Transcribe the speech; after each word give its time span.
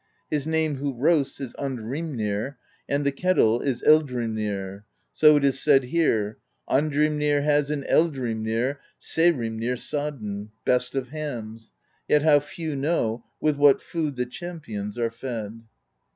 His 0.31 0.47
name 0.47 0.77
who 0.77 0.95
roasts 0.95 1.39
is 1.39 1.53
Andhrimnir, 1.59 2.55
and 2.89 3.05
the 3.05 3.11
kettle 3.11 3.61
is 3.61 3.83
Eldhrimnir; 3.83 4.81
so 5.13 5.35
it 5.37 5.43
is 5.43 5.59
said 5.59 5.83
here: 5.83 6.39
Andhrimnir 6.67 7.43
has 7.43 7.69
in 7.69 7.83
Eldhrimnir 7.83 8.77
Saehrimnir 8.99 9.77
sodden. 9.77 10.49
Best 10.65 10.95
of 10.95 11.09
hams; 11.09 11.71
yet 12.07 12.23
how 12.23 12.39
few 12.39 12.75
know 12.75 13.23
With 13.39 13.57
what 13.57 13.79
food 13.79 14.15
the 14.15 14.25
champions 14.25 14.97
are 14.97 15.11
fed.' 15.11 15.61